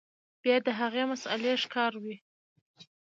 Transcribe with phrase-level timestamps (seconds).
[0.43, 2.15] بيا د هغې مسئلې ښکار وي